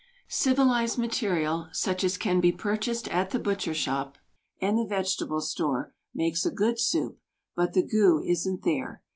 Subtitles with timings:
[0.29, 4.17] Civilized material such as can be purchased at the butcher shop
[4.59, 7.19] and the vegetable store makes a good soup,
[7.55, 9.03] but the "goo" isn't there.